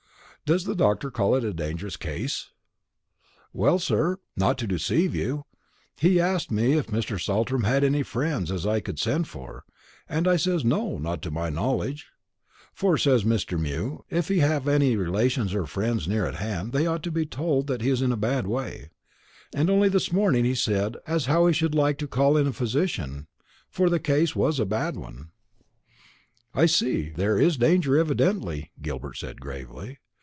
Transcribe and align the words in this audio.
"Does 0.43 0.65
the 0.65 0.75
doctor 0.75 1.09
call 1.09 1.33
it 1.35 1.45
a 1.45 1.53
dangerous 1.53 1.95
case?" 1.95 2.49
"Well, 3.53 3.79
sir, 3.79 4.17
not 4.35 4.57
to 4.57 4.67
deceive 4.67 5.15
you, 5.15 5.45
he 5.95 6.19
ast 6.19 6.51
me 6.51 6.73
if 6.73 6.87
Mr. 6.87 7.17
Saltram 7.17 7.63
had 7.63 7.85
any 7.85 8.03
friends 8.03 8.51
as 8.51 8.67
I 8.67 8.81
could 8.81 8.99
send 8.99 9.29
for; 9.29 9.63
and 10.09 10.27
I 10.27 10.35
says 10.35 10.65
no, 10.65 10.97
not 10.97 11.21
to 11.21 11.31
my 11.31 11.49
knowledge; 11.49 12.07
'for,' 12.73 12.97
says 12.97 13.23
Mr. 13.23 13.57
Mew, 13.57 14.03
'if 14.09 14.27
he 14.27 14.39
have 14.39 14.67
any 14.67 14.97
relations 14.97 15.55
or 15.55 15.65
friends 15.65 16.05
near 16.05 16.25
at 16.25 16.35
hand, 16.35 16.73
they 16.73 16.85
ought 16.85 17.03
to 17.03 17.11
be 17.11 17.25
told 17.25 17.67
that 17.67 17.79
he's 17.79 18.01
in 18.01 18.11
a 18.11 18.17
bad 18.17 18.45
way;' 18.45 18.89
and 19.55 19.69
only 19.69 19.87
this 19.87 20.11
morning 20.11 20.43
he 20.43 20.55
said 20.55 20.97
as 21.07 21.27
how 21.27 21.47
he 21.47 21.53
should 21.53 21.75
like 21.75 21.97
to 21.99 22.07
call 22.09 22.35
in 22.35 22.47
a 22.47 22.51
physician, 22.51 23.27
for 23.69 23.89
the 23.89 24.01
case 24.01 24.35
was 24.35 24.59
a 24.59 24.65
bad 24.65 24.97
one." 24.97 25.29
"I 26.53 26.65
see. 26.65 27.07
There 27.11 27.39
is 27.39 27.55
danger 27.55 27.97
evidently," 27.97 28.71
Gilbert 28.81 29.15
said 29.15 29.39
gravely. 29.39 29.99